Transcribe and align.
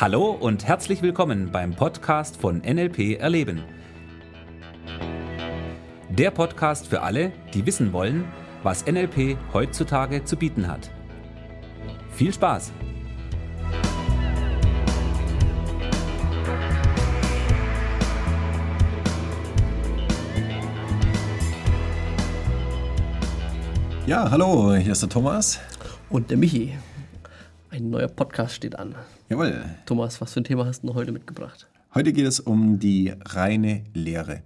Hallo 0.00 0.30
und 0.30 0.64
herzlich 0.64 1.02
willkommen 1.02 1.50
beim 1.50 1.74
Podcast 1.74 2.36
von 2.36 2.58
NLP 2.58 3.18
Erleben. 3.18 3.64
Der 6.08 6.30
Podcast 6.30 6.86
für 6.86 7.02
alle, 7.02 7.32
die 7.52 7.66
wissen 7.66 7.92
wollen, 7.92 8.24
was 8.62 8.86
NLP 8.86 9.36
heutzutage 9.52 10.22
zu 10.22 10.36
bieten 10.36 10.68
hat. 10.68 10.92
Viel 12.12 12.32
Spaß! 12.32 12.70
Ja, 24.06 24.30
hallo, 24.30 24.76
hier 24.76 24.92
ist 24.92 25.02
der 25.02 25.08
Thomas. 25.08 25.58
Und 26.08 26.30
der 26.30 26.36
Michi. 26.36 26.78
Ein 27.78 27.90
neuer 27.90 28.08
Podcast 28.08 28.56
steht 28.56 28.76
an. 28.76 28.96
Jawohl. 29.28 29.64
Thomas, 29.86 30.20
was 30.20 30.32
für 30.32 30.40
ein 30.40 30.44
Thema 30.44 30.66
hast 30.66 30.82
du 30.82 30.94
heute 30.94 31.12
mitgebracht? 31.12 31.68
Heute 31.94 32.12
geht 32.12 32.26
es 32.26 32.40
um 32.40 32.80
die 32.80 33.14
reine 33.24 33.84
Lehre. 33.94 34.42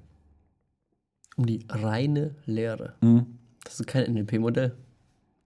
Um 1.36 1.46
die 1.46 1.64
reine 1.70 2.34
Lehre. 2.44 2.92
Mhm. 3.00 3.38
Das 3.64 3.80
ist 3.80 3.86
kein 3.86 4.12
NLP-Modell. 4.12 4.76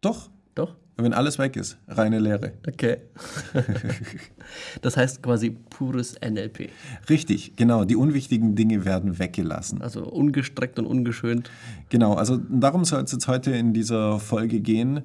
Doch, 0.00 0.30
Doch? 0.56 0.74
wenn 0.96 1.12
alles 1.12 1.38
weg 1.38 1.54
ist, 1.54 1.78
reine 1.86 2.18
Lehre. 2.18 2.54
Okay. 2.66 2.96
das 4.82 4.96
heißt 4.96 5.22
quasi 5.22 5.50
pures 5.50 6.16
NLP. 6.20 6.70
Richtig, 7.08 7.54
genau. 7.54 7.84
Die 7.84 7.94
unwichtigen 7.94 8.56
Dinge 8.56 8.84
werden 8.84 9.20
weggelassen. 9.20 9.80
Also 9.80 10.04
ungestreckt 10.04 10.80
und 10.80 10.86
ungeschönt. 10.86 11.52
Genau, 11.90 12.14
also 12.14 12.36
darum 12.50 12.84
soll 12.84 13.04
es 13.04 13.12
jetzt 13.12 13.28
heute 13.28 13.52
in 13.52 13.72
dieser 13.72 14.18
Folge 14.18 14.58
gehen. 14.58 15.04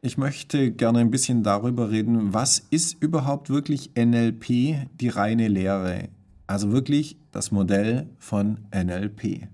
Ich 0.00 0.16
möchte 0.16 0.70
gerne 0.70 1.00
ein 1.00 1.10
bisschen 1.10 1.42
darüber 1.42 1.90
reden, 1.90 2.32
was 2.32 2.60
ist 2.70 3.02
überhaupt 3.02 3.50
wirklich 3.50 3.90
NLP, 3.96 4.86
die 5.00 5.08
reine 5.08 5.48
Lehre? 5.48 6.08
Also 6.46 6.70
wirklich 6.70 7.16
das 7.32 7.50
Modell 7.50 8.08
von 8.16 8.58
NLP. 8.72 9.48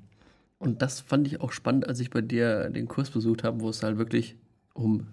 Und 0.58 0.82
das 0.82 1.00
fand 1.00 1.26
ich 1.26 1.40
auch 1.40 1.50
spannend, 1.50 1.88
als 1.88 1.98
ich 2.00 2.10
bei 2.10 2.20
dir 2.20 2.68
den 2.68 2.88
Kurs 2.88 3.08
besucht 3.08 3.42
habe, 3.42 3.62
wo 3.62 3.70
es 3.70 3.82
halt 3.82 3.96
wirklich 3.96 4.36
um 4.74 5.06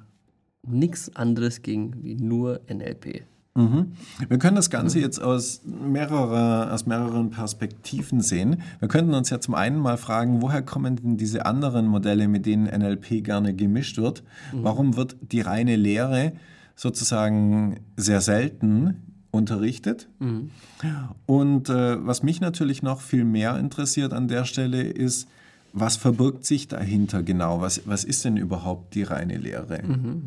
nichts 0.67 1.15
anderes 1.15 1.61
ging 1.61 1.95
wie 2.03 2.15
nur 2.15 2.59
NLP. 2.67 3.23
Mhm. 3.53 3.93
Wir 4.29 4.37
können 4.39 4.55
das 4.55 4.69
Ganze 4.69 4.99
jetzt 4.99 5.21
aus, 5.21 5.61
mehrere, 5.65 6.71
aus 6.71 6.85
mehreren 6.85 7.31
Perspektiven 7.31 8.21
sehen. 8.21 8.61
Wir 8.79 8.87
könnten 8.87 9.13
uns 9.13 9.29
ja 9.29 9.41
zum 9.41 9.55
einen 9.55 9.77
mal 9.77 9.97
fragen, 9.97 10.41
woher 10.41 10.61
kommen 10.61 10.95
denn 10.95 11.17
diese 11.17 11.45
anderen 11.45 11.87
Modelle, 11.87 12.27
mit 12.27 12.45
denen 12.45 12.65
NLP 12.65 13.23
gerne 13.23 13.53
gemischt 13.53 13.97
wird? 13.97 14.23
Warum 14.63 14.95
wird 14.95 15.17
die 15.21 15.41
reine 15.41 15.75
Lehre 15.75 16.31
sozusagen 16.75 17.81
sehr 17.97 18.21
selten 18.21 18.95
unterrichtet? 19.31 20.07
Und 21.25 21.69
äh, 21.69 22.05
was 22.05 22.23
mich 22.23 22.39
natürlich 22.39 22.83
noch 22.83 23.01
viel 23.01 23.25
mehr 23.25 23.57
interessiert 23.57 24.13
an 24.13 24.29
der 24.29 24.45
Stelle 24.45 24.81
ist, 24.81 25.27
was 25.73 25.95
verbirgt 25.95 26.45
sich 26.45 26.67
dahinter 26.67 27.23
genau? 27.23 27.61
Was, 27.61 27.81
was 27.85 28.03
ist 28.03 28.25
denn 28.25 28.37
überhaupt 28.37 28.93
die 28.95 29.03
reine 29.03 29.37
Lehre? 29.37 29.81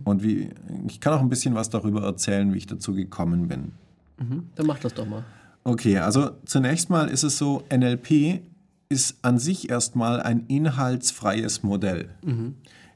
Und 0.04 0.22
wie, 0.22 0.50
ich 0.88 1.00
kann 1.00 1.12
auch 1.12 1.20
ein 1.20 1.28
bisschen 1.28 1.54
was 1.54 1.70
darüber 1.70 2.02
erzählen, 2.02 2.52
wie 2.54 2.58
ich 2.58 2.66
dazu 2.66 2.94
gekommen 2.94 3.48
bin. 3.48 3.72
Mhm. 4.18 4.48
Dann 4.54 4.66
mach 4.66 4.78
das 4.78 4.94
doch 4.94 5.06
mal. 5.06 5.24
Okay, 5.64 5.98
also 5.98 6.30
zunächst 6.44 6.90
mal 6.90 7.08
ist 7.08 7.22
es 7.22 7.38
so, 7.38 7.64
NLP 7.74 8.40
ist 8.88 9.16
an 9.22 9.38
sich 9.38 9.70
erstmal 9.70 10.20
ein 10.20 10.44
inhaltsfreies 10.46 11.62
Modell. 11.62 12.10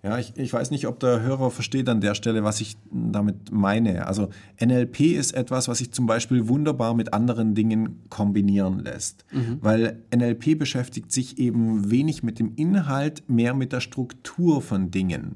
Ja, 0.02 0.16
ich, 0.18 0.32
ich 0.36 0.52
weiß 0.52 0.70
nicht, 0.70 0.86
ob 0.86 1.00
der 1.00 1.22
Hörer 1.22 1.50
versteht 1.50 1.88
an 1.88 2.00
der 2.00 2.14
Stelle, 2.14 2.44
was 2.44 2.60
ich 2.60 2.76
damit 2.92 3.50
meine. 3.50 4.06
Also 4.06 4.28
NLP 4.64 5.00
ist 5.00 5.32
etwas, 5.32 5.66
was 5.66 5.78
sich 5.78 5.90
zum 5.92 6.06
Beispiel 6.06 6.46
wunderbar 6.48 6.94
mit 6.94 7.12
anderen 7.12 7.54
Dingen 7.54 8.00
kombinieren 8.08 8.78
lässt. 8.78 9.24
Weil 9.60 10.02
NLP 10.14 10.56
beschäftigt 10.58 11.10
sich 11.10 11.38
eben 11.38 11.90
wenig 11.90 12.22
mit 12.22 12.38
dem 12.38 12.52
Inhalt, 12.54 13.24
mehr 13.28 13.54
mit 13.54 13.72
der 13.72 13.80
Struktur 13.80 14.62
von 14.62 14.90
Dingen. 14.90 15.34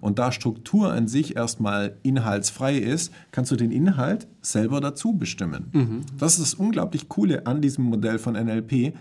Und 0.00 0.20
da 0.20 0.30
Struktur 0.30 0.92
an 0.92 1.08
sich 1.08 1.34
erstmal 1.34 1.96
inhaltsfrei 2.04 2.76
ist, 2.76 3.12
kannst 3.32 3.50
du 3.50 3.56
den 3.56 3.72
Inhalt 3.72 4.28
selber 4.40 4.80
dazu 4.80 5.14
bestimmen. 5.14 6.04
Das 6.16 6.34
ist 6.34 6.42
das 6.42 6.54
unglaublich 6.54 7.08
Coole 7.08 7.46
an 7.46 7.60
diesem 7.60 7.84
Modell 7.86 8.18
von 8.20 8.34
NLP. 8.34 8.94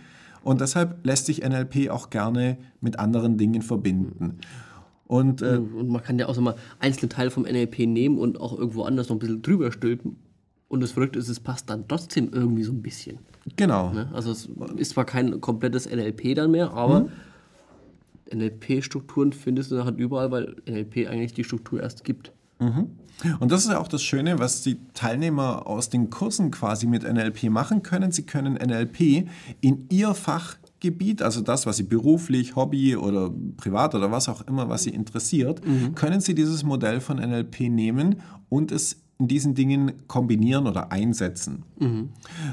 Und 0.44 0.62
deshalb 0.62 1.06
lässt 1.06 1.28
sich 1.28 1.44
NLP 1.48 1.90
auch 1.90 2.10
gerne 2.10 2.58
mit 2.82 2.98
anderen 3.00 3.38
Dingen 3.38 3.62
verbinden. 3.62 4.40
Und 5.08 5.42
äh, 5.42 5.58
Und 5.58 5.90
man 5.90 6.02
kann 6.02 6.18
ja 6.18 6.28
auch 6.28 6.36
so 6.36 6.42
mal 6.42 6.56
einzelne 6.80 7.10
Teile 7.10 7.30
vom 7.32 7.44
NLP 7.44 7.80
nehmen 7.80 8.18
und 8.18 8.40
auch 8.40 8.58
irgendwo 8.58 8.84
anders 8.84 9.10
noch 9.10 9.16
ein 9.16 9.20
bisschen 9.20 9.42
drüber 9.42 9.72
stülpen. 9.72 10.18
Und 10.68 10.82
das 10.82 10.92
Verrückte 10.92 11.20
ist, 11.20 11.30
es 11.30 11.40
passt 11.40 11.70
dann 11.70 11.88
trotzdem 11.88 12.30
irgendwie 12.34 12.64
so 12.64 12.72
ein 12.72 12.82
bisschen. 12.82 13.20
genau. 13.56 13.92
Ne? 13.92 14.10
Also 14.14 14.32
es 14.32 14.50
ist 14.78 14.92
zwar 14.92 15.06
kein 15.06 15.40
komplettes 15.40 15.86
NLP 15.88 16.36
dann 16.36 16.52
mehr, 16.52 16.72
aber 16.74 17.08
NLP-Strukturen 18.34 19.32
findest 19.34 19.72
du 19.72 19.86
halt 19.86 19.98
überall, 19.98 20.32
weil 20.32 20.56
NLP 20.68 21.08
eigentlich 21.08 21.34
die 21.34 21.44
Struktur 21.44 21.82
erst 21.82 22.04
gibt. 22.04 22.32
Und 23.40 23.52
das 23.52 23.66
ist 23.66 23.72
ja 23.72 23.80
auch 23.80 23.88
das 23.88 24.02
Schöne, 24.02 24.40
was 24.40 24.62
die 24.62 24.78
Teilnehmer 24.94 25.68
aus 25.68 25.90
den 25.90 26.10
Kursen 26.10 26.52
quasi 26.52 26.88
mit 26.88 27.04
NLP 27.04 27.44
machen 27.44 27.84
können. 27.84 28.12
Sie 28.12 28.24
können 28.24 28.54
NLP 28.56 29.28
in 29.62 29.88
ihr 29.90 30.14
Fachgebiet, 30.76 31.22
also 31.22 31.42
das, 31.42 31.66
was 31.66 31.78
sie 31.78 31.84
beruflich, 31.84 32.56
Hobby 32.56 32.96
oder 32.96 33.32
privat 33.58 33.96
oder 33.96 34.12
was 34.12 34.30
auch 34.30 34.46
immer, 34.48 34.70
was 34.70 34.84
sie 34.84 34.92
interessiert, 34.92 35.62
können 35.96 36.22
sie 36.22 36.36
dieses 36.36 36.64
Modell 36.64 37.00
von 37.00 37.18
NLP 37.18 37.62
nehmen 37.70 38.18
und 38.50 38.72
es 38.72 38.98
in 39.18 39.28
diesen 39.30 39.56
Dingen 39.56 39.94
kombinieren 40.08 40.68
oder 40.68 40.92
einsetzen. 40.92 41.64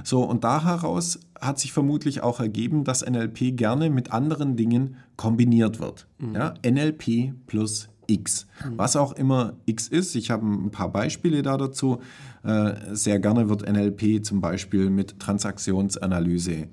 So, 0.05 0.23
und 0.23 0.45
da 0.45 0.65
heraus 0.65 1.19
hat 1.41 1.59
sich 1.59 1.73
vermutlich 1.73 2.23
auch 2.23 2.39
ergeben, 2.39 2.85
dass 2.85 3.05
NLP 3.05 3.57
gerne 3.57 3.91
mit 3.91 4.13
anderen 4.13 4.55
Dingen 4.57 4.97
kombiniert 5.17 5.81
wird. 5.81 6.07
Ja, 6.35 6.55
NLP 6.65 7.33
plus 7.47 7.89
X. 8.07 8.47
Was 8.77 8.95
auch 8.97 9.13
immer 9.13 9.55
X 9.67 9.89
ist, 9.89 10.15
ich 10.15 10.31
habe 10.31 10.47
ein 10.47 10.71
paar 10.71 10.93
Beispiele 10.93 11.43
da 11.43 11.57
dazu. 11.57 11.99
Äh, 12.45 12.75
Sehr 12.95 13.19
gerne 13.21 13.49
wird 13.49 13.69
NLP 13.69 14.25
zum 14.25 14.41
Beispiel 14.41 14.91
mit 14.91 15.19
Transaktionsanalyse 15.19 16.69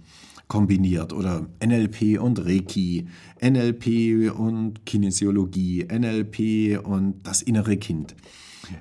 kombiniert 0.50 1.14
oder 1.14 1.48
NLP 1.64 2.20
und 2.20 2.44
Reiki, 2.44 3.08
NLP 3.42 4.34
und 4.38 4.86
Kinesiologie, 4.86 5.88
NLP 5.90 6.84
und 6.84 7.22
das 7.24 7.42
innere 7.42 7.78
Kind, 7.78 8.16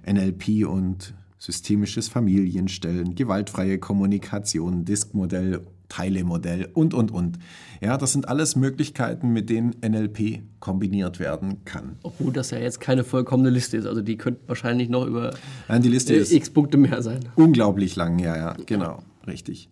NLP 0.05 0.67
und 0.67 1.15
systemisches 1.39 2.09
Familienstellen, 2.09 3.15
gewaltfreie 3.15 3.79
Kommunikation, 3.79 4.85
Diskmodell, 4.85 5.61
Teilemodell 5.89 6.69
und, 6.75 6.95
und, 6.95 7.11
und. 7.11 7.39
Ja, 7.81 7.97
das 7.97 8.13
sind 8.13 8.29
alles 8.29 8.57
Möglichkeiten, 8.57 9.29
mit 9.33 9.49
denen 9.49 9.75
NLP 9.87 10.41
kombiniert 10.61 11.19
werden 11.21 11.65
kann. 11.65 11.97
Obwohl 12.03 12.33
das 12.33 12.51
ja 12.51 12.59
jetzt 12.59 12.81
keine 12.81 13.05
vollkommene 13.05 13.51
Liste 13.51 13.77
ist. 13.77 13.87
Also 13.87 14.03
die 14.03 14.17
könnte 14.17 14.41
wahrscheinlich 14.47 14.89
noch 14.89 15.07
über 15.07 15.35
Nein, 15.69 15.83
die 15.83 15.89
Liste 15.89 16.15
äh, 16.15 16.37
x 16.37 16.51
Punkte 16.51 16.77
mehr 16.77 17.03
sein. 17.03 17.21
unglaublich 17.37 17.95
lang, 17.97 18.19
ja, 18.19 18.37
ja, 18.37 18.57
genau, 18.67 19.03
richtig. 19.29 19.71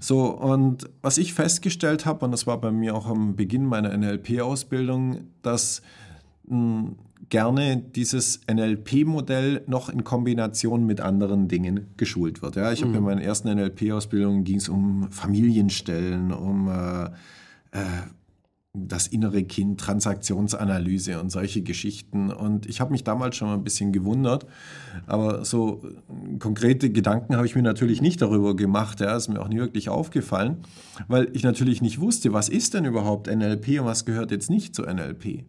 So, 0.00 0.26
und 0.26 0.88
was 1.02 1.18
ich 1.18 1.34
festgestellt 1.34 2.06
habe, 2.06 2.24
und 2.24 2.30
das 2.30 2.46
war 2.46 2.60
bei 2.60 2.70
mir 2.70 2.94
auch 2.94 3.06
am 3.06 3.34
Beginn 3.36 3.64
meiner 3.66 3.96
NLP-Ausbildung, 3.96 5.22
dass 5.42 5.82
mh, 6.46 6.92
gerne 7.28 7.76
dieses 7.76 8.40
NLP-Modell 8.50 9.62
noch 9.66 9.88
in 9.88 10.04
Kombination 10.04 10.86
mit 10.86 11.00
anderen 11.00 11.48
Dingen 11.48 11.88
geschult 11.96 12.42
wird. 12.42 12.56
Ja, 12.56 12.72
ich 12.72 12.82
habe 12.82 12.96
in 12.96 13.02
meiner 13.02 13.22
ersten 13.22 13.48
NLP-Ausbildung 13.54 14.44
ging 14.44 14.56
es 14.56 14.68
um 14.68 15.10
Familienstellen, 15.10 16.32
um 16.32 16.68
äh, 16.68 17.04
äh, 17.72 17.84
das 18.74 19.06
innere 19.06 19.44
Kind, 19.44 19.80
Transaktionsanalyse 19.80 21.20
und 21.20 21.30
solche 21.30 21.62
Geschichten. 21.62 22.30
Und 22.30 22.66
ich 22.66 22.80
habe 22.80 22.92
mich 22.92 23.02
damals 23.02 23.36
schon 23.36 23.48
mal 23.48 23.54
ein 23.54 23.64
bisschen 23.64 23.92
gewundert, 23.92 24.46
aber 25.06 25.44
so 25.44 25.82
äh, 25.84 26.38
konkrete 26.38 26.90
Gedanken 26.90 27.36
habe 27.36 27.46
ich 27.46 27.54
mir 27.54 27.62
natürlich 27.62 28.02
nicht 28.02 28.20
darüber 28.20 28.54
gemacht. 28.54 29.00
Ja, 29.00 29.16
ist 29.16 29.28
mir 29.28 29.40
auch 29.40 29.48
nie 29.48 29.58
wirklich 29.58 29.88
aufgefallen, 29.88 30.58
weil 31.08 31.28
ich 31.32 31.44
natürlich 31.44 31.80
nicht 31.80 32.00
wusste, 32.00 32.32
was 32.32 32.48
ist 32.48 32.74
denn 32.74 32.84
überhaupt 32.84 33.26
NLP 33.26 33.80
und 33.80 33.86
was 33.86 34.04
gehört 34.04 34.30
jetzt 34.30 34.50
nicht 34.50 34.74
zu 34.74 34.82
NLP. 34.82 35.44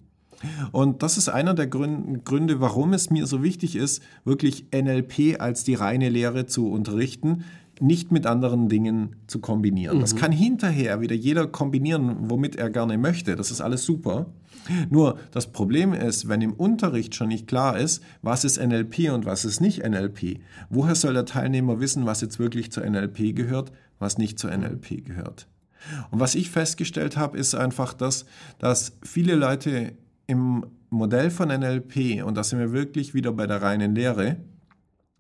Und 0.72 1.04
das 1.04 1.18
ist 1.18 1.28
einer 1.28 1.54
der 1.54 1.68
Grün- 1.68 2.24
Gründe, 2.24 2.62
warum 2.62 2.94
es 2.94 3.10
mir 3.10 3.28
so 3.28 3.44
wichtig 3.44 3.76
ist, 3.76 4.02
wirklich 4.24 4.68
NLP 4.74 5.40
als 5.40 5.66
die 5.66 5.74
reine 5.74 6.08
Lehre 6.08 6.46
zu 6.46 6.72
unterrichten, 6.72 7.44
nicht 7.82 8.12
mit 8.12 8.26
anderen 8.26 8.70
Dingen 8.70 9.16
zu 9.28 9.40
kombinieren. 9.40 10.00
Das 10.00 10.16
kann 10.16 10.32
hinterher 10.32 11.02
wieder 11.02 11.16
jeder 11.16 11.48
kombinieren, 11.48 12.30
womit 12.30 12.56
er 12.56 12.70
gerne 12.70 12.98
möchte. 12.98 13.36
Das 13.36 13.52
ist 13.52 13.62
alles 13.62 13.86
super. 13.86 14.28
Nur 14.90 15.18
das 15.32 15.52
Problem 15.52 15.94
ist, 15.94 16.28
wenn 16.28 16.42
im 16.42 16.54
Unterricht 16.54 17.16
schon 17.16 17.30
nicht 17.30 17.48
klar 17.48 17.78
ist, 17.78 18.04
was 18.22 18.44
ist 18.44 18.58
NLP 18.58 19.12
und 19.12 19.26
was 19.26 19.46
ist 19.46 19.62
nicht 19.62 19.84
NLP, 19.88 20.40
woher 20.70 20.96
soll 20.96 21.14
der 21.14 21.26
Teilnehmer 21.26 21.80
wissen, 21.80 22.06
was 22.06 22.22
jetzt 22.22 22.40
wirklich 22.40 22.72
zur 22.72 22.88
NLP 22.88 23.36
gehört, 23.36 23.72
was 23.98 24.18
nicht 24.18 24.38
zur 24.38 24.56
NLP 24.56 25.06
gehört? 25.06 25.48
Und 26.12 26.20
was 26.20 26.36
ich 26.36 26.50
festgestellt 26.50 27.18
habe, 27.18 27.38
ist 27.38 27.56
einfach 27.56 27.94
das, 27.94 28.26
dass 28.60 28.98
viele 29.02 29.36
Leute 29.36 29.94
im 30.28 30.66
Modell 30.90 31.30
von 31.32 31.50
NLP, 31.50 32.24
und 32.24 32.36
da 32.36 32.44
sind 32.44 32.60
wir 32.60 32.72
wirklich 32.72 33.14
wieder 33.14 33.32
bei 33.32 33.48
der 33.48 33.62
reinen 33.62 33.96
Lehre, 33.96 34.38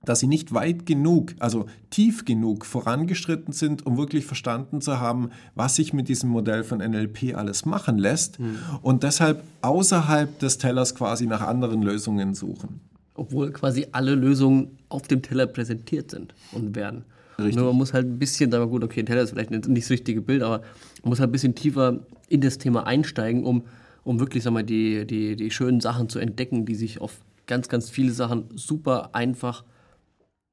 dass 0.05 0.19
sie 0.19 0.27
nicht 0.27 0.53
weit 0.53 0.85
genug, 0.85 1.33
also 1.39 1.65
tief 1.89 2.25
genug 2.25 2.65
vorangeschritten 2.65 3.53
sind, 3.53 3.85
um 3.85 3.97
wirklich 3.97 4.25
verstanden 4.25 4.81
zu 4.81 4.99
haben, 4.99 5.29
was 5.55 5.75
sich 5.75 5.93
mit 5.93 6.07
diesem 6.07 6.29
Modell 6.29 6.63
von 6.63 6.79
NLP 6.79 7.35
alles 7.35 7.65
machen 7.65 7.97
lässt 7.97 8.39
mhm. 8.39 8.57
und 8.81 9.03
deshalb 9.03 9.43
außerhalb 9.61 10.39
des 10.39 10.57
Tellers 10.57 10.95
quasi 10.95 11.27
nach 11.27 11.41
anderen 11.41 11.81
Lösungen 11.81 12.33
suchen. 12.33 12.79
Obwohl 13.15 13.51
quasi 13.51 13.87
alle 13.91 14.15
Lösungen 14.15 14.77
auf 14.87 15.07
dem 15.07 15.21
Teller 15.21 15.47
präsentiert 15.47 16.11
sind 16.11 16.33
und 16.53 16.75
werden. 16.75 17.03
Richtig. 17.37 17.55
Nur 17.55 17.67
man 17.67 17.75
muss 17.75 17.93
halt 17.93 18.05
ein 18.05 18.19
bisschen, 18.19 18.51
sagen 18.51 18.63
wir 18.63 18.67
gut, 18.67 18.83
okay, 18.83 19.01
ein 19.01 19.05
Teller 19.05 19.21
ist 19.21 19.31
vielleicht 19.31 19.51
nicht 19.51 19.67
das 19.67 19.89
richtige 19.89 20.21
Bild, 20.21 20.41
aber 20.41 20.61
man 21.03 21.09
muss 21.09 21.19
halt 21.19 21.29
ein 21.29 21.31
bisschen 21.33 21.55
tiefer 21.55 21.99
in 22.27 22.41
das 22.41 22.57
Thema 22.57 22.85
einsteigen, 22.85 23.45
um, 23.45 23.63
um 24.03 24.19
wirklich 24.19 24.43
sag 24.43 24.53
mal, 24.53 24.63
die, 24.63 25.05
die, 25.05 25.35
die 25.35 25.51
schönen 25.51 25.81
Sachen 25.81 26.09
zu 26.09 26.19
entdecken, 26.19 26.65
die 26.65 26.75
sich 26.75 27.01
auf 27.01 27.19
ganz, 27.47 27.67
ganz 27.67 27.89
viele 27.89 28.11
Sachen 28.11 28.45
super 28.55 29.09
einfach 29.13 29.63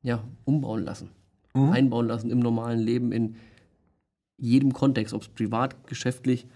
ja, 0.07 0.23
umbauen 0.45 0.85
lassen, 0.85 1.11
mhm. 1.53 1.71
einbauen 1.71 2.07
lassen 2.07 2.31
im 2.31 2.39
normalen 2.39 2.79
Leben, 2.79 3.11
in 3.11 3.35
jedem 4.39 4.73
Kontext, 4.73 5.13
ob 5.13 5.23
es 5.23 5.29
privat, 5.29 5.89
geschäftlich, 5.89 6.47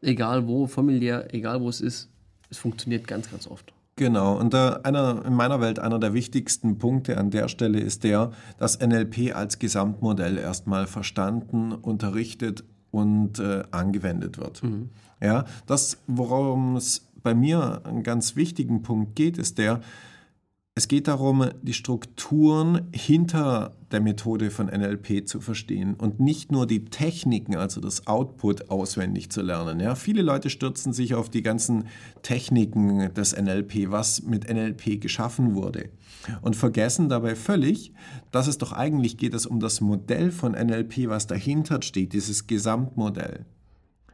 egal 0.00 0.48
wo, 0.48 0.66
familiär, 0.66 1.34
egal 1.34 1.60
wo 1.60 1.68
es 1.68 1.82
ist, 1.82 2.08
es 2.48 2.56
funktioniert 2.56 3.06
ganz, 3.06 3.30
ganz 3.30 3.46
oft. 3.46 3.74
Genau, 3.96 4.38
und 4.38 4.54
äh, 4.54 4.78
einer, 4.84 5.22
in 5.26 5.34
meiner 5.34 5.60
Welt 5.60 5.80
einer 5.80 5.98
der 5.98 6.14
wichtigsten 6.14 6.78
Punkte 6.78 7.18
an 7.18 7.30
der 7.30 7.48
Stelle 7.48 7.78
ist 7.78 8.04
der, 8.04 8.30
dass 8.56 8.80
NLP 8.80 9.34
als 9.36 9.58
Gesamtmodell 9.58 10.38
erstmal 10.38 10.86
verstanden, 10.86 11.72
unterrichtet 11.72 12.64
und 12.90 13.38
äh, 13.38 13.64
angewendet 13.70 14.38
wird. 14.38 14.62
Mhm. 14.62 14.88
Ja, 15.20 15.44
das, 15.66 15.98
worum 16.06 16.76
es 16.76 17.06
bei 17.22 17.34
mir 17.34 17.82
einen 17.84 18.02
ganz 18.02 18.34
wichtigen 18.34 18.82
Punkt 18.82 19.14
geht, 19.14 19.36
ist 19.36 19.58
der, 19.58 19.80
es 20.78 20.86
geht 20.86 21.08
darum, 21.08 21.44
die 21.60 21.72
Strukturen 21.72 22.86
hinter 22.94 23.74
der 23.90 24.00
Methode 24.00 24.52
von 24.52 24.66
NLP 24.66 25.26
zu 25.26 25.40
verstehen 25.40 25.94
und 25.94 26.20
nicht 26.20 26.52
nur 26.52 26.68
die 26.68 26.84
Techniken, 26.84 27.56
also 27.56 27.80
das 27.80 28.06
Output 28.06 28.70
auswendig 28.70 29.28
zu 29.30 29.42
lernen. 29.42 29.80
Ja, 29.80 29.96
viele 29.96 30.22
Leute 30.22 30.50
stürzen 30.50 30.92
sich 30.92 31.16
auf 31.16 31.30
die 31.30 31.42
ganzen 31.42 31.86
Techniken 32.22 33.12
des 33.12 33.36
NLP, 33.36 33.90
was 33.90 34.22
mit 34.22 34.48
NLP 34.48 35.00
geschaffen 35.00 35.56
wurde 35.56 35.88
und 36.42 36.54
vergessen 36.54 37.08
dabei 37.08 37.34
völlig, 37.34 37.92
dass 38.30 38.46
es 38.46 38.58
doch 38.58 38.72
eigentlich 38.72 39.16
geht 39.16 39.34
es 39.34 39.46
um 39.46 39.58
das 39.58 39.80
Modell 39.80 40.30
von 40.30 40.52
NLP, 40.52 41.08
was 41.08 41.26
dahinter 41.26 41.82
steht, 41.82 42.12
dieses 42.12 42.46
Gesamtmodell. 42.46 43.46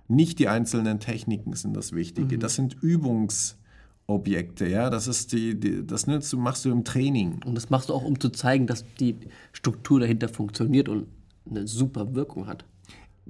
Nicht 0.09 0.39
die 0.39 0.49
einzelnen 0.49 0.99
Techniken 0.99 1.55
sind 1.57 1.77
das 1.77 1.93
Wichtige, 1.93 2.37
mhm. 2.37 2.41
das 2.41 2.55
sind 2.55 2.83
Übungs 2.83 3.59
Objekte, 4.07 4.69
ja, 4.69 4.91
das 4.91 5.09
ist 5.09 5.33
die, 5.33 5.59
die, 5.59 5.87
das 5.87 6.07
nutzt 6.07 6.33
du, 6.33 6.39
machst 6.39 6.65
du 6.65 6.71
im 6.71 6.85
Training. 6.85 7.41
Und 7.45 7.55
das 7.55 7.71
machst 7.71 7.89
du 7.89 7.95
auch, 7.95 8.05
um 8.05 8.21
zu 8.21 8.29
zeigen, 8.29 8.67
dass 8.67 8.85
die 9.01 9.17
Struktur 9.53 10.01
dahinter 10.01 10.29
funktioniert 10.29 10.89
und 10.89 11.07
eine 11.49 11.67
super 11.67 12.15
Wirkung 12.15 12.47
hat. 12.47 12.65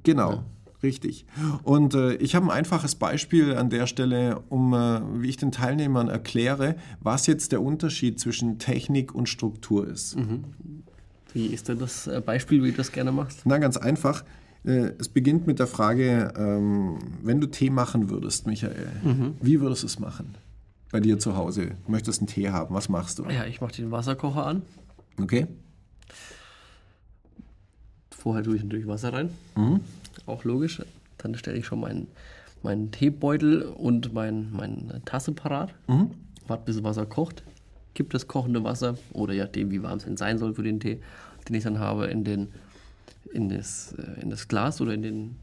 Genau, 0.03 0.31
ja. 0.31 0.45
richtig. 0.83 1.25
Und 1.63 1.93
äh, 1.93 2.15
ich 2.15 2.35
habe 2.35 2.47
ein 2.47 2.51
einfaches 2.51 2.95
Beispiel 2.95 3.55
an 3.55 3.69
der 3.69 3.87
Stelle, 3.87 4.41
um, 4.49 4.73
äh, 4.73 5.01
wie 5.21 5.29
ich 5.29 5.37
den 5.37 5.53
Teilnehmern 5.53 6.09
erkläre, 6.09 6.75
was 6.99 7.25
jetzt 7.27 7.53
der 7.53 7.61
Unterschied 7.61 8.19
zwischen 8.19 8.59
Technik 8.59 9.15
und 9.15 9.29
Struktur 9.29 9.87
ist. 9.87 10.17
Mhm. 10.17 10.43
Wie 11.33 11.47
ist 11.47 11.69
denn 11.69 11.79
das 11.79 12.07
äh, 12.07 12.21
Beispiel, 12.25 12.63
wie 12.63 12.71
du 12.71 12.77
das 12.77 12.91
gerne 12.91 13.13
machst? 13.13 13.41
Na, 13.45 13.57
ganz 13.59 13.77
einfach. 13.77 14.25
Äh, 14.65 14.91
es 14.99 15.07
beginnt 15.07 15.47
mit 15.47 15.59
der 15.59 15.67
Frage, 15.67 16.33
ähm, 16.37 16.97
wenn 17.23 17.39
du 17.39 17.47
Tee 17.47 17.69
machen 17.69 18.09
würdest, 18.09 18.45
Michael, 18.45 18.87
mhm. 19.03 19.35
wie 19.41 19.61
würdest 19.61 19.83
du 19.83 19.87
es 19.87 19.99
machen? 19.99 20.35
Bei 20.95 21.01
dir 21.01 21.19
zu 21.19 21.35
Hause? 21.35 21.71
Du 21.85 21.91
möchtest 21.91 22.21
einen 22.21 22.27
Tee 22.27 22.51
haben. 22.51 22.73
Was 22.73 22.87
machst 22.87 23.19
du? 23.19 23.25
Ja, 23.25 23.43
ich 23.43 23.59
mache 23.59 23.73
den 23.73 23.91
Wasserkocher 23.91 24.45
an. 24.45 24.61
Okay. 25.21 25.45
Vorher 28.11 28.45
tue 28.45 28.55
ich 28.55 28.63
natürlich 28.63 28.87
Wasser 28.87 29.11
rein. 29.11 29.29
Mhm. 29.57 29.81
Auch 30.25 30.45
logisch. 30.45 30.81
Dann 31.17 31.35
stelle 31.35 31.57
ich 31.57 31.65
schon 31.65 31.81
meinen, 31.81 32.07
meinen 32.63 32.91
Teebeutel 32.91 33.63
und 33.63 34.13
mein, 34.13 34.53
meine 34.53 35.01
Tasse 35.03 35.33
parat. 35.33 35.73
Mhm. 35.87 36.11
Warte, 36.47 36.63
bis 36.63 36.77
das 36.77 36.85
Wasser 36.85 37.05
kocht. 37.05 37.43
Kipp 37.93 38.11
das 38.11 38.29
kochende 38.29 38.63
Wasser 38.63 38.97
oder 39.11 39.33
ja, 39.33 39.47
dem, 39.47 39.71
wie 39.71 39.83
warm 39.83 39.97
es 39.97 40.05
denn 40.05 40.15
sein 40.15 40.37
soll 40.37 40.53
für 40.53 40.63
den 40.63 40.79
Tee, 40.79 41.01
den 41.49 41.55
ich 41.57 41.63
dann 41.65 41.79
habe, 41.79 42.05
in, 42.05 42.23
den, 42.23 42.53
in, 43.33 43.49
das, 43.49 43.93
äh, 43.97 44.21
in 44.21 44.29
das 44.29 44.47
Glas 44.47 44.79
oder 44.79 44.93
in 44.93 45.01
den, 45.01 45.35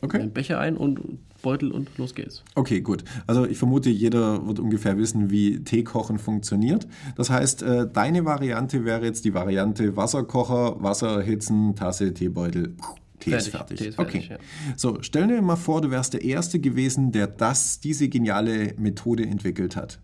okay. 0.00 0.18
in 0.18 0.22
den 0.24 0.32
Becher 0.32 0.58
ein 0.58 0.76
und 0.76 1.18
Beutel 1.42 1.72
und 1.72 1.96
los 1.96 2.14
geht's. 2.14 2.44
Okay, 2.54 2.80
gut. 2.80 3.04
Also 3.26 3.46
ich 3.46 3.58
vermute, 3.58 3.90
jeder 3.90 4.46
wird 4.46 4.58
ungefähr 4.58 4.98
wissen, 4.98 5.30
wie 5.30 5.64
Teekochen 5.64 6.18
funktioniert. 6.18 6.86
Das 7.16 7.30
heißt, 7.30 7.62
äh, 7.62 7.88
deine 7.90 8.24
Variante 8.24 8.84
wäre 8.84 9.04
jetzt 9.04 9.24
die 9.24 9.34
Variante 9.34 9.96
Wasserkocher, 9.96 10.82
Wasser 10.82 11.18
erhitzen, 11.18 11.74
Tasse, 11.76 12.12
Teebeutel. 12.12 12.74
Tee 13.20 13.30
fertig. 13.30 13.46
ist 13.46 13.56
fertig. 13.56 13.78
Tee 13.78 13.88
ist 13.88 13.94
fertig 13.96 14.24
okay. 14.24 14.34
Ja. 14.34 14.74
So, 14.76 14.98
stell 15.02 15.28
dir 15.28 15.40
mal 15.42 15.56
vor, 15.56 15.80
du 15.80 15.90
wärst 15.90 16.14
der 16.14 16.24
Erste 16.24 16.58
gewesen, 16.58 17.12
der 17.12 17.26
das, 17.26 17.80
diese 17.80 18.08
geniale 18.08 18.74
Methode 18.78 19.26
entwickelt 19.26 19.76
hat. 19.76 20.00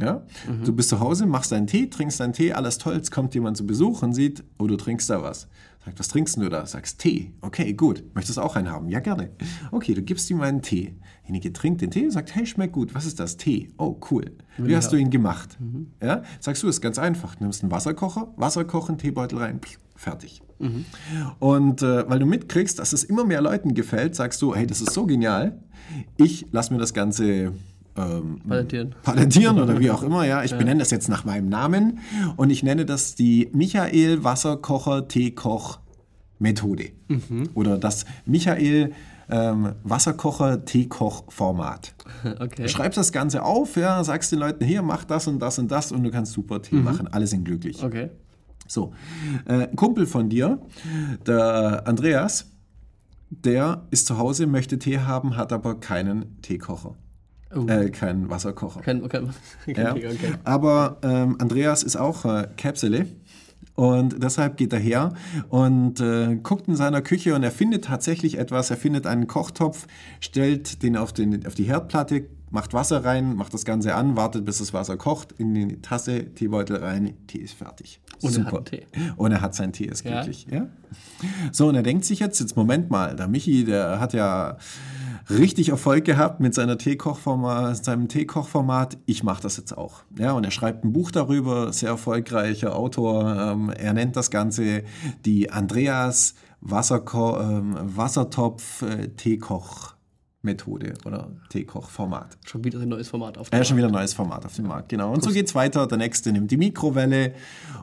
Ja? 0.00 0.24
Mhm. 0.48 0.64
Du 0.64 0.72
bist 0.72 0.88
zu 0.88 1.00
Hause, 1.00 1.26
machst 1.26 1.52
deinen 1.52 1.66
Tee, 1.66 1.88
trinkst 1.88 2.20
deinen 2.20 2.32
Tee, 2.32 2.52
alles 2.52 2.78
toll, 2.78 2.94
jetzt 2.94 3.10
kommt 3.10 3.34
jemand 3.34 3.56
zu 3.56 3.66
Besuch 3.66 4.02
und 4.02 4.14
sieht, 4.14 4.44
oh, 4.58 4.66
du 4.66 4.76
trinkst 4.76 5.10
da 5.10 5.22
was. 5.22 5.48
Sagt, 5.88 6.00
was 6.00 6.08
trinkst 6.08 6.36
du 6.36 6.50
da? 6.50 6.66
Sagst, 6.66 6.98
Tee. 6.98 7.32
Okay, 7.40 7.72
gut. 7.72 8.04
Möchtest 8.14 8.36
du 8.36 8.42
auch 8.42 8.56
einen 8.56 8.68
haben? 8.68 8.90
Ja, 8.90 9.00
gerne. 9.00 9.30
Okay, 9.72 9.94
du 9.94 10.02
gibst 10.02 10.28
ihm 10.28 10.42
einen 10.42 10.60
Tee. 10.60 10.94
Derjenige 11.22 11.50
trinkt 11.50 11.80
den 11.80 11.90
Tee 11.90 12.04
und 12.04 12.10
sagt, 12.10 12.34
hey, 12.34 12.44
schmeckt 12.44 12.74
gut. 12.74 12.94
Was 12.94 13.06
ist 13.06 13.18
das? 13.20 13.38
Tee. 13.38 13.70
Oh, 13.78 13.96
cool. 14.10 14.32
Wie 14.58 14.76
hast 14.76 14.92
du 14.92 14.96
ihn 14.96 15.08
gemacht? 15.08 15.56
Mhm. 15.58 15.86
Ja? 16.02 16.24
Sagst 16.40 16.62
du, 16.62 16.68
ist 16.68 16.82
ganz 16.82 16.98
einfach. 16.98 17.36
Du 17.36 17.44
nimmst 17.44 17.62
einen 17.62 17.72
Wasserkocher, 17.72 18.34
Wasser 18.36 18.66
kochen, 18.66 18.98
Teebeutel 18.98 19.38
rein, 19.38 19.60
fertig. 19.96 20.42
Mhm. 20.58 20.84
Und 21.38 21.80
äh, 21.80 22.08
weil 22.08 22.18
du 22.18 22.26
mitkriegst, 22.26 22.78
dass 22.78 22.92
es 22.92 23.02
immer 23.02 23.24
mehr 23.24 23.40
Leuten 23.40 23.72
gefällt, 23.72 24.14
sagst 24.14 24.42
du, 24.42 24.54
hey, 24.54 24.66
das 24.66 24.82
ist 24.82 24.92
so 24.92 25.06
genial. 25.06 25.58
Ich 26.18 26.46
lasse 26.52 26.74
mir 26.74 26.80
das 26.80 26.92
Ganze 26.92 27.52
ähm, 27.98 28.40
patentieren. 28.46 28.94
patentieren 29.02 29.60
oder 29.60 29.80
wie 29.80 29.90
auch 29.92 30.02
immer. 30.02 30.24
Ja, 30.24 30.44
ich 30.44 30.52
ja. 30.52 30.56
benenne 30.56 30.80
das 30.80 30.90
jetzt 30.90 31.08
nach 31.08 31.24
meinem 31.24 31.48
Namen 31.48 31.98
und 32.36 32.50
ich 32.50 32.62
nenne 32.62 32.86
das 32.86 33.14
die 33.14 33.48
Michael 33.52 34.24
Wasserkocher 34.24 35.08
Teekoch 35.08 35.80
Methode 36.38 36.90
mhm. 37.08 37.50
oder 37.54 37.78
das 37.78 38.04
Michael 38.24 38.92
ähm, 39.30 39.74
Wasserkocher 39.82 40.64
Teekoch 40.64 41.24
Format. 41.30 41.94
Okay. 42.40 42.62
Du 42.62 42.68
schreibst 42.68 42.98
das 42.98 43.12
Ganze 43.12 43.44
auf, 43.44 43.76
ja, 43.76 44.02
sagst 44.02 44.32
den 44.32 44.40
Leuten 44.40 44.64
hier 44.64 44.82
mach 44.82 45.04
das 45.04 45.28
und 45.28 45.38
das 45.38 45.58
und 45.58 45.70
das 45.70 45.92
und 45.92 46.02
du 46.02 46.10
kannst 46.10 46.32
super 46.32 46.60
Tee 46.60 46.76
mhm. 46.76 46.84
machen. 46.84 47.08
Alle 47.08 47.26
sind 47.28 47.44
glücklich. 47.44 47.84
Okay. 47.84 48.10
So, 48.66 48.92
äh, 49.46 49.68
ein 49.68 49.76
Kumpel 49.76 50.06
von 50.06 50.28
dir, 50.28 50.60
der 51.26 51.86
Andreas, 51.86 52.50
der 53.30 53.86
ist 53.90 54.06
zu 54.06 54.18
Hause, 54.18 54.46
möchte 54.46 54.78
Tee 54.78 54.98
haben, 54.98 55.36
hat 55.36 55.52
aber 55.52 55.80
keinen 55.80 56.40
Teekocher. 56.42 56.96
Oh. 57.54 57.66
Äh, 57.66 57.90
kein 57.90 58.28
Wasserkocher. 58.28 58.80
Kein, 58.80 59.06
kein, 59.08 59.30
ja. 59.66 59.92
okay. 59.92 60.34
Aber 60.44 60.98
ähm, 61.02 61.36
Andreas 61.38 61.82
ist 61.82 61.96
auch 61.96 62.24
äh, 62.24 62.48
Käpsele. 62.56 63.06
Und 63.74 64.20
deshalb 64.20 64.56
geht 64.56 64.72
er 64.72 64.80
her 64.80 65.12
und 65.50 66.00
äh, 66.00 66.34
guckt 66.42 66.66
in 66.66 66.74
seiner 66.74 67.00
Küche 67.00 67.36
und 67.36 67.44
er 67.44 67.52
findet 67.52 67.84
tatsächlich 67.84 68.36
etwas. 68.36 68.70
Er 68.70 68.76
findet 68.76 69.06
einen 69.06 69.28
Kochtopf, 69.28 69.86
stellt 70.18 70.82
den 70.82 70.96
auf, 70.96 71.12
den 71.12 71.46
auf 71.46 71.54
die 71.54 71.62
Herdplatte, 71.62 72.26
macht 72.50 72.74
Wasser 72.74 73.04
rein, 73.04 73.36
macht 73.36 73.54
das 73.54 73.64
Ganze 73.64 73.94
an, 73.94 74.16
wartet, 74.16 74.44
bis 74.44 74.58
das 74.58 74.72
Wasser 74.72 74.96
kocht, 74.96 75.30
in 75.38 75.54
die 75.54 75.80
Tasse, 75.80 76.24
Teebeutel 76.34 76.78
rein, 76.78 77.14
Tee 77.28 77.38
ist 77.38 77.54
fertig. 77.54 78.00
Und 78.20 78.32
Super. 78.32 78.50
er 78.50 78.56
hat 78.56 78.64
Tee. 78.66 78.86
Und 79.16 79.30
er 79.30 79.40
hat 79.40 79.54
seinen 79.54 79.72
Tee, 79.72 79.84
ist 79.84 80.02
glücklich. 80.02 80.48
Ja? 80.50 80.56
ja? 80.56 80.68
So, 81.52 81.68
und 81.68 81.76
er 81.76 81.84
denkt 81.84 82.04
sich 82.04 82.18
jetzt, 82.18 82.40
jetzt 82.40 82.56
Moment 82.56 82.90
mal, 82.90 83.14
der 83.14 83.28
Michi, 83.28 83.64
der 83.64 84.00
hat 84.00 84.12
ja 84.12 84.58
richtig 85.30 85.68
Erfolg 85.68 86.04
gehabt 86.04 86.40
mit 86.40 86.54
seiner 86.54 86.78
seinem 86.78 88.08
Teekochformat. 88.08 88.98
Ich 89.06 89.22
mache 89.22 89.42
das 89.42 89.56
jetzt 89.56 89.76
auch. 89.76 90.02
Ja, 90.18 90.32
und 90.32 90.44
er 90.44 90.50
schreibt 90.50 90.84
ein 90.84 90.92
Buch 90.92 91.10
darüber, 91.10 91.72
sehr 91.72 91.90
erfolgreicher 91.90 92.76
Autor. 92.76 93.36
Ähm, 93.36 93.70
er 93.70 93.92
nennt 93.92 94.16
das 94.16 94.30
Ganze 94.30 94.82
die 95.24 95.50
Andreas 95.50 96.34
Wasserko 96.60 97.40
ähm, 97.40 97.76
Wassertopf 97.80 98.82
äh, 98.82 99.08
Teekoch 99.08 99.97
Methode 100.48 100.94
oder 101.04 101.28
Teekoch-Format. 101.50 102.38
Schon 102.46 102.64
wieder 102.64 102.80
ein 102.80 102.88
neues 102.88 103.08
Format 103.08 103.36
auf 103.36 103.50
dem 103.50 103.52
ja, 103.52 103.58
Markt. 103.58 103.68
schon 103.68 103.76
wieder 103.76 103.86
ein 103.88 103.92
neues 103.92 104.14
Format 104.14 104.46
auf 104.46 104.54
dem 104.54 104.66
Markt, 104.66 104.88
genau. 104.88 105.12
Und 105.12 105.22
so 105.22 105.30
geht 105.30 105.46
es 105.46 105.54
weiter. 105.54 105.86
Der 105.86 105.98
nächste 105.98 106.32
nimmt 106.32 106.50
die 106.50 106.56
Mikrowelle 106.56 107.34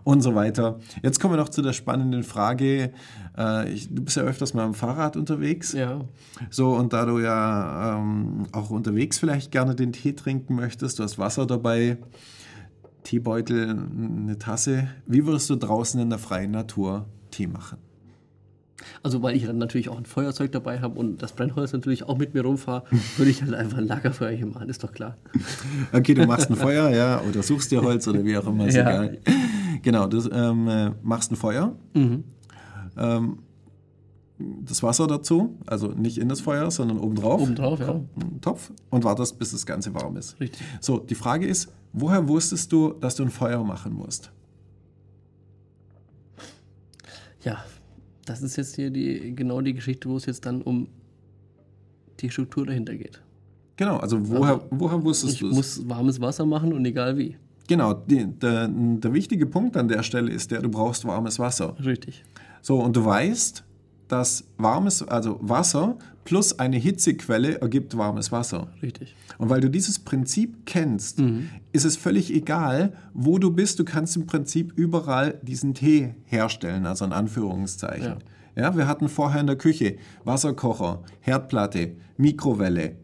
und 0.04 0.22
so 0.22 0.34
weiter. 0.36 0.80
Jetzt 1.04 1.20
kommen 1.20 1.34
wir 1.34 1.38
noch 1.38 1.50
zu 1.50 1.62
der 1.62 1.74
spannenden 1.74 2.24
Frage. 2.24 2.92
Äh, 3.38 3.72
ich, 3.72 3.94
du 3.94 4.04
bist 4.04 4.18
ja 4.18 4.24
öfters 4.24 4.54
mal 4.54 4.64
am 4.64 4.74
Fahrrad 4.74 5.16
unterwegs. 5.16 5.74
Ja. 5.74 6.02
So, 6.50 6.76
und 6.76 6.94
da 6.94 7.06
du 7.06 7.20
ja 7.20 7.98
ähm, 7.98 8.48
auch 8.52 8.72
unterwegs 8.72 9.20
vielleicht 9.20 9.52
gerne 9.52 9.76
den 9.76 9.94
Tee 9.94 10.14
trinken 10.14 10.56
möchtest, 10.56 11.00
du 11.00 11.04
hast 11.04 11.20
Wasser 11.20 11.46
dabei, 11.46 11.98
Teebeutel, 13.04 13.70
eine 13.70 14.38
Tasse. 14.40 14.88
Wie 15.06 15.26
würdest 15.26 15.50
du 15.50 15.56
draußen 15.56 16.00
in 16.02 16.10
der 16.10 16.20
freien 16.20 16.52
Natur 16.52 17.06
Tee 17.30 17.48
machen? 17.48 17.85
Also 19.04 19.22
weil 19.22 19.36
ich 19.36 19.46
dann 19.46 19.58
natürlich 19.58 19.90
auch 19.90 19.98
ein 19.98 20.06
Feuerzeug 20.06 20.52
dabei 20.52 20.80
habe 20.80 21.00
und 21.00 21.22
das 21.22 21.34
Brennholz 21.34 21.72
natürlich 21.74 22.04
auch 22.04 22.18
mit 22.18 22.34
mir 22.34 22.44
rumfahre, 22.44 22.84
würde 23.18 23.32
ich 23.32 23.42
halt 23.42 23.54
einfach 23.54 23.78
ein 23.78 23.88
Lagerfeuer 23.88 24.32
hier 24.32 24.48
machen, 24.48 24.70
ist 24.70 24.84
doch 24.84 24.92
klar. 24.92 25.18
Okay, 25.94 26.14
du 26.14 26.26
machst 26.26 26.50
ein 26.50 26.56
Feuer, 26.56 26.90
ja, 26.90 27.22
oder 27.22 27.42
suchst 27.42 27.72
dir 27.72 27.82
Holz 27.82 28.08
oder 28.08 28.24
wie 28.26 28.38
auch 28.38 28.48
immer, 28.48 28.68
ist 28.68 28.76
ja. 28.76 28.82
egal. 28.82 29.18
Genau, 29.82 30.08
du 30.08 30.30
ähm, 30.30 30.68
äh, 30.68 30.92
machst 31.04 31.32
ein 31.32 31.36
Feuer. 31.36 31.76
Mhm. 31.94 32.24
Ähm, 32.98 33.40
das 34.38 34.84
Wasser 34.84 35.08
dazu, 35.08 35.58
also 35.66 35.88
nicht 35.90 36.18
in 36.18 36.28
das 36.28 36.42
Feuer, 36.42 36.70
sondern 36.70 37.00
obendrauf. 37.00 37.42
Obendrauf, 37.42 37.80
ja. 37.80 38.02
Topf 38.42 38.72
und 38.90 39.04
wartest, 39.04 39.40
bis 39.40 39.52
das 39.52 39.66
Ganze 39.66 39.94
warm 39.94 40.18
ist. 40.18 40.40
Richtig. 40.40 40.62
So, 40.82 41.00
die 41.00 41.16
Frage 41.16 41.48
ist, 41.48 41.72
woher 41.94 42.28
wusstest 42.28 42.72
du, 42.72 42.94
dass 42.94 43.16
du 43.16 43.24
ein 43.24 43.30
Feuer 43.30 43.64
machen 43.64 43.94
musst? 43.94 44.32
Ja, 47.44 47.64
das 48.26 48.42
ist 48.42 48.56
jetzt 48.56 48.76
hier 48.76 48.90
die, 48.90 49.36
genau 49.36 49.62
die 49.62 49.74
Geschichte, 49.74 50.10
wo 50.10 50.18
es 50.18 50.26
jetzt 50.26 50.46
dann 50.46 50.62
um 50.62 50.88
die 52.20 52.30
Struktur 52.30 52.66
dahinter 52.66 52.96
geht. 52.96 53.22
Genau, 53.78 53.98
also 53.98 54.18
woher, 54.28 54.62
woher 54.72 55.04
wusstest 55.04 55.34
Ich 55.34 55.40
du 55.40 55.50
es? 55.50 55.56
muss 55.56 55.90
warmes 55.90 56.20
Wasser 56.22 56.46
machen 56.46 56.74
und 56.74 56.86
egal 56.86 57.18
wie. 57.18 57.36
Genau, 57.68 57.94
die, 57.94 58.26
der, 58.28 58.68
der 58.70 59.14
wichtige 59.14 59.46
Punkt 59.48 59.76
an 59.76 59.88
der 59.88 60.04
Stelle 60.04 60.32
ist 60.32 60.52
der, 60.52 60.62
du 60.62 60.70
brauchst 60.70 61.04
warmes 61.06 61.40
Wasser. 61.40 61.76
Richtig. 61.84 62.24
So, 62.62 62.80
und 62.80 62.96
du 62.96 63.04
weißt, 63.04 63.64
dass 64.08 64.46
warmes, 64.58 65.04
also 65.04 65.40
Wasser 65.42 65.98
plus 66.24 66.60
eine 66.60 66.78
Hitzequelle 66.78 67.62
ergibt 67.62 67.98
warmes 67.98 68.32
Wasser. 68.32 68.68
Richtig. 68.82 69.16
Und 69.38 69.50
weil 69.50 69.62
du 69.62 69.70
dieses 69.70 70.00
Prinzip 70.00 70.66
kennst, 70.66 71.22
ist 71.72 71.86
es 71.86 71.98
völlig 71.98 72.34
egal, 72.34 72.94
wo 73.14 73.38
du 73.38 73.52
bist. 73.52 73.80
Du 73.80 73.86
kannst 73.86 74.16
im 74.16 74.26
Prinzip 74.26 74.74
überall 74.76 75.40
diesen 75.44 75.74
Tee 75.74 76.16
herstellen, 76.26 76.86
also 76.86 77.06
in 77.06 77.14
Anführungszeichen. 77.14 78.16
Ja. 78.56 78.76
wir 78.76 78.88
hatten 78.88 79.08
vorher 79.08 79.42
in 79.42 79.48
der 79.48 79.58
Küche 79.58 79.98
Wasserkocher, 80.24 81.04
Herdplatte, 81.22 81.96
Mikrowelle. 82.18 82.96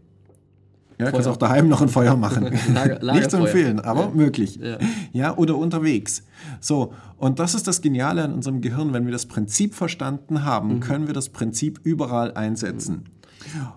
Ja, 1.01 1.07
du 1.07 1.11
kannst 1.13 1.27
auch 1.27 1.37
daheim 1.37 1.67
noch 1.67 1.81
ein 1.81 1.89
Feuer 1.89 2.15
machen. 2.15 2.43
Lager- 2.73 2.93
Nicht 2.93 2.99
zu 2.99 3.05
Lagerfeuer. 3.05 3.39
empfehlen, 3.41 3.79
aber 3.79 4.11
möglich. 4.11 4.57
Ja. 4.61 4.77
ja, 5.11 5.37
oder 5.37 5.57
unterwegs. 5.57 6.23
So, 6.59 6.93
und 7.17 7.39
das 7.39 7.55
ist 7.55 7.67
das 7.67 7.81
Geniale 7.81 8.23
an 8.23 8.33
unserem 8.33 8.61
Gehirn. 8.61 8.93
Wenn 8.93 9.05
wir 9.05 9.11
das 9.11 9.25
Prinzip 9.25 9.75
verstanden 9.75 10.43
haben, 10.45 10.79
können 10.79 11.07
wir 11.07 11.13
das 11.13 11.29
Prinzip 11.29 11.79
überall 11.83 12.33
einsetzen. 12.33 13.05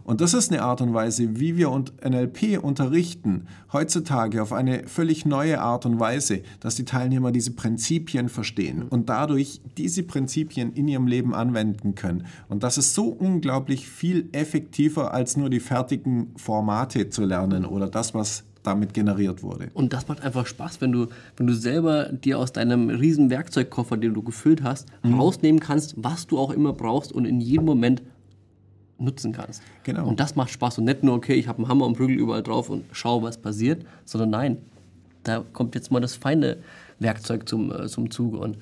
Und 0.05 0.21
das 0.21 0.35
ist 0.35 0.51
eine 0.53 0.63
Art 0.63 0.81
und 0.81 0.95
Weise, 0.95 1.39
wie 1.41 1.57
wir 1.57 1.71
und 1.71 1.93
NLP 2.05 2.59
unterrichten, 2.63 3.47
heutzutage 3.73 4.43
auf 4.43 4.53
eine 4.53 4.87
völlig 4.87 5.27
neue 5.27 5.61
Art 5.61 5.87
und 5.87 5.99
Weise, 6.01 6.43
dass 6.61 6.75
die 6.75 6.85
Teilnehmer 6.85 7.33
diese 7.33 7.53
Prinzipien 7.53 8.29
verstehen 8.29 8.83
und 8.89 9.09
dadurch 9.09 9.61
diese 9.77 10.03
Prinzipien 10.03 10.73
in 10.73 10.89
ihrem 10.89 11.07
Leben 11.07 11.35
anwenden 11.35 11.95
können. 11.95 12.27
Und 12.49 12.63
das 12.63 12.79
ist 12.79 12.95
so 12.95 13.07
unglaublich 13.09 13.89
viel 13.89 14.29
effektiver, 14.33 15.13
als 15.15 15.37
nur 15.37 15.51
die 15.51 15.61
fertigen 15.61 16.33
Formate 16.37 17.09
zu 17.11 17.25
lernen 17.25 17.65
oder 17.65 17.89
das, 17.89 18.15
was 18.15 18.45
damit 18.63 18.95
generiert 18.95 19.43
wurde. 19.43 19.69
Und 19.75 19.93
das 19.93 20.09
macht 20.09 20.23
einfach 20.23 20.47
Spaß, 20.47 20.81
wenn 20.81 20.91
du, 20.91 21.09
wenn 21.37 21.47
du 21.47 21.53
selber 21.55 22.05
dir 22.11 22.39
aus 22.39 22.51
deinem 22.53 22.89
riesen 22.89 23.29
Werkzeugkoffer, 23.29 23.99
den 23.99 24.15
du 24.15 24.23
gefüllt 24.23 24.63
hast, 24.63 24.89
Mhm. 25.03 25.21
rausnehmen 25.21 25.61
kannst, 25.61 25.95
was 25.99 26.27
du 26.27 26.39
auch 26.39 26.51
immer 26.51 26.73
brauchst 26.73 27.13
und 27.13 27.27
in 27.27 27.43
jedem 27.43 27.67
Moment 27.67 28.03
nutzen 28.99 29.33
kannst. 29.33 29.63
Genau. 29.83 30.07
Und 30.07 30.21
das 30.21 30.37
macht 30.37 30.51
Spaß 30.51 30.79
und 30.79 30.85
nicht 30.85 31.03
nur, 31.03 31.15
okay, 31.15 31.35
ich 31.35 31.49
habe 31.49 31.59
einen 31.59 31.69
Hammer 31.69 31.87
und 31.87 31.97
Prügel 31.97 32.17
überall 32.17 32.43
drauf 32.43 32.71
und 32.71 32.85
schau, 32.93 33.23
was 33.23 33.39
passiert, 33.39 33.85
sondern 34.05 34.31
nein, 34.31 34.57
da 35.25 35.43
kommt 35.53 35.75
jetzt 35.75 35.91
mal 35.91 36.01
das 36.01 36.15
feine 36.15 36.59
Werkzeug 36.99 37.49
zum, 37.49 37.73
äh, 37.73 37.87
zum 37.89 38.11
Zuge 38.11 38.39
und 38.39 38.59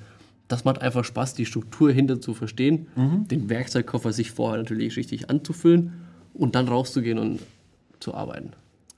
das 0.47 0.65
macht 0.65 0.81
einfach 0.81 1.03
Spaß, 1.05 1.33
die 1.35 1.45
Struktur 1.45 1.91
hinter 1.91 2.19
zu 2.19 2.33
verstehen, 2.33 2.87
Mhm. 2.95 3.27
den 3.27 3.49
Werkzeugkoffer 3.49 4.11
sich 4.13 4.31
vorher 4.31 4.57
natürlich 4.61 4.97
richtig 4.97 5.29
anzufüllen 5.29 5.93
und 6.33 6.55
dann 6.55 6.67
rauszugehen 6.67 7.17
und 7.17 7.39
zu 7.99 8.13
arbeiten. 8.13 8.51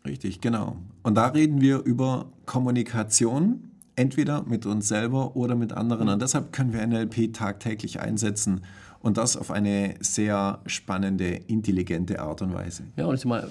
Richtig, 0.05 0.41
genau. 0.41 0.77
Und 1.03 1.15
da 1.15 1.27
reden 1.27 1.61
wir 1.61 1.79
über 1.83 2.27
Kommunikation, 2.45 3.71
entweder 3.95 4.43
mit 4.43 4.65
uns 4.65 4.87
selber 4.87 5.35
oder 5.35 5.55
mit 5.55 5.71
anderen. 5.71 6.09
Und 6.09 6.21
deshalb 6.21 6.51
können 6.51 6.73
wir 6.73 6.85
NLP 6.85 7.31
tagtäglich 7.33 7.99
einsetzen 8.01 8.61
und 9.05 9.17
das 9.17 9.37
auf 9.37 9.51
eine 9.51 9.93
sehr 9.99 10.59
spannende, 10.65 11.27
intelligente 11.47 12.19
Art 12.19 12.41
und 12.41 12.53
Weise. 12.55 12.83
Ja, 12.97 13.05
und 13.05 13.13
ich 13.15 13.23
mal, 13.25 13.47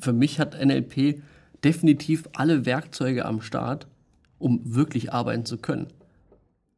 für 0.00 0.14
mich 0.14 0.40
hat 0.40 0.54
NLP 0.58 1.20
definitiv 1.62 2.26
alle 2.34 2.64
Werkzeuge 2.64 3.26
am 3.26 3.42
Start, 3.42 3.86
um 4.38 4.60
wirklich 4.64 5.12
arbeiten 5.12 5.44
zu 5.44 5.58
können. 5.58 5.88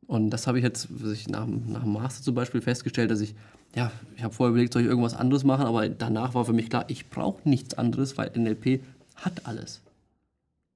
Und 0.08 0.30
das 0.30 0.48
habe 0.48 0.58
ich 0.58 0.64
jetzt 0.64 0.88
was 0.90 1.12
ich 1.12 1.28
nach, 1.28 1.44
dem- 1.44 1.70
nach 1.70 1.84
dem 1.84 1.92
Master 1.92 2.24
zum 2.24 2.34
Beispiel 2.34 2.60
festgestellt, 2.60 3.12
dass 3.12 3.20
ich, 3.20 3.36
ja, 3.76 3.92
ich 4.16 4.24
habe 4.24 4.34
vorher 4.34 4.50
überlegt, 4.50 4.72
soll 4.72 4.82
ich 4.82 4.88
irgendwas 4.88 5.14
anderes 5.14 5.44
machen, 5.44 5.64
aber 5.64 5.88
danach 5.88 6.34
war 6.34 6.44
für 6.44 6.52
mich 6.52 6.68
klar, 6.70 6.86
ich 6.88 7.08
brauche 7.08 7.48
nichts 7.48 7.74
anderes, 7.78 8.18
weil 8.18 8.32
NLP 8.36 8.80
hat 9.14 9.46
alles. 9.46 9.80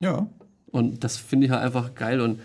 Ja, 0.00 0.28
Und 0.70 1.02
das 1.02 1.16
finde 1.16 1.46
ich 1.46 1.52
halt 1.52 1.62
einfach 1.64 1.96
geil 1.96 2.20
und 2.20 2.38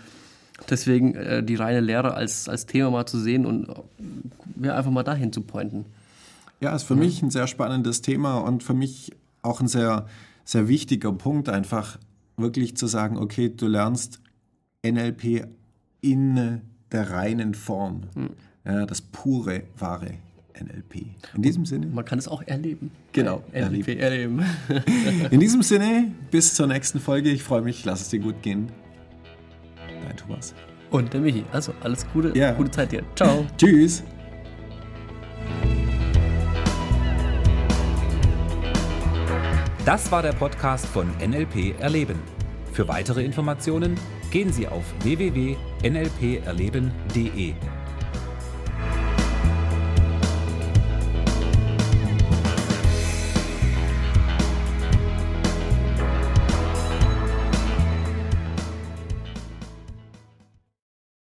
deswegen 0.68 1.14
äh, 1.14 1.42
die 1.42 1.54
reine 1.54 1.80
Lehre 1.80 2.14
als, 2.14 2.48
als 2.48 2.66
Thema 2.66 2.90
mal 2.90 3.06
zu 3.06 3.18
sehen 3.18 3.46
und 3.46 3.68
äh, 3.68 4.66
ja, 4.66 4.76
einfach 4.76 4.90
mal 4.90 5.02
dahin 5.02 5.32
zu 5.32 5.42
pointen. 5.42 5.86
ja, 6.60 6.74
ist 6.74 6.82
für 6.82 6.96
mich 6.96 7.22
ein 7.22 7.30
sehr 7.30 7.46
spannendes 7.46 8.02
Thema 8.02 8.38
und 8.38 8.62
für 8.62 8.74
mich 8.74 9.12
auch 9.42 9.60
ein 9.60 9.68
sehr, 9.68 10.06
sehr 10.44 10.68
wichtiger 10.68 11.12
Punkt, 11.12 11.48
einfach 11.48 11.98
wirklich 12.36 12.76
zu 12.76 12.86
sagen, 12.86 13.16
okay, 13.16 13.48
du 13.48 13.66
lernst 13.66 14.20
NLP 14.84 15.46
in 16.00 16.60
der 16.92 17.10
reinen 17.10 17.54
Form. 17.54 18.02
Ja, 18.64 18.86
das 18.86 19.00
pure, 19.00 19.62
wahre 19.78 20.14
NLP. 20.58 21.06
In 21.34 21.42
diesem 21.42 21.64
Sinne. 21.64 21.86
Man 21.86 22.04
kann 22.04 22.18
es 22.18 22.28
auch 22.28 22.42
erleben. 22.42 22.90
Genau, 23.12 23.42
NLP 23.52 23.98
erleben. 23.98 24.44
In 25.30 25.40
diesem 25.40 25.62
Sinne, 25.62 26.12
bis 26.30 26.54
zur 26.54 26.66
nächsten 26.66 27.00
Folge. 27.00 27.30
Ich 27.30 27.42
freue 27.42 27.62
mich, 27.62 27.84
lass 27.84 28.02
es 28.02 28.08
dir 28.08 28.20
gut 28.20 28.42
gehen. 28.42 28.70
Dein 30.10 30.16
Thomas. 30.16 30.54
Und 30.90 31.12
der 31.12 31.20
Michi. 31.20 31.44
Also 31.52 31.72
alles 31.82 32.04
Gute, 32.12 32.36
Ja. 32.36 32.50
gute 32.52 32.70
Zeit 32.72 32.90
dir. 32.90 33.04
Ciao. 33.14 33.46
Tschüss. 33.56 34.02
Das 39.84 40.10
war 40.12 40.22
der 40.22 40.32
Podcast 40.32 40.86
von 40.86 41.08
NLP 41.24 41.74
Erleben. 41.80 42.18
Für 42.72 42.86
weitere 42.88 43.22
Informationen 43.24 43.98
gehen 44.30 44.52
Sie 44.52 44.68
auf 44.68 44.84
www.nlperleben.de. 45.02 47.54